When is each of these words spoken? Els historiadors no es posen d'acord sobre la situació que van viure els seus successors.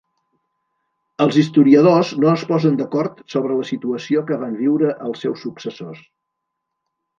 Els 1.25 1.37
historiadors 1.41 2.13
no 2.23 2.31
es 2.31 2.45
posen 2.53 2.79
d'acord 2.81 3.21
sobre 3.35 3.59
la 3.61 3.69
situació 3.73 4.25
que 4.33 4.41
van 4.47 4.59
viure 4.65 4.93
els 5.11 5.25
seus 5.27 5.47
successors. 5.49 6.05